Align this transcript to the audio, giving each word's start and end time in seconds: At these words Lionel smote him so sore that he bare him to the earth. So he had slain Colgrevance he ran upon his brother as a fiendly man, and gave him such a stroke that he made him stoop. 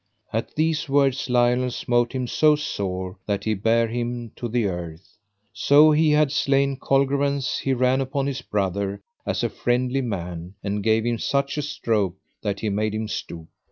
At 0.33 0.55
these 0.55 0.89
words 0.89 1.29
Lionel 1.29 1.69
smote 1.69 2.13
him 2.13 2.25
so 2.25 2.55
sore 2.55 3.19
that 3.27 3.43
he 3.43 3.53
bare 3.53 3.87
him 3.87 4.31
to 4.35 4.47
the 4.47 4.65
earth. 4.65 5.15
So 5.53 5.91
he 5.91 6.09
had 6.09 6.31
slain 6.31 6.77
Colgrevance 6.77 7.59
he 7.59 7.73
ran 7.75 8.01
upon 8.01 8.25
his 8.25 8.41
brother 8.41 8.99
as 9.27 9.43
a 9.43 9.47
fiendly 9.51 10.01
man, 10.03 10.55
and 10.63 10.81
gave 10.81 11.05
him 11.05 11.19
such 11.19 11.55
a 11.55 11.61
stroke 11.61 12.15
that 12.41 12.61
he 12.61 12.69
made 12.69 12.95
him 12.95 13.07
stoop. 13.07 13.47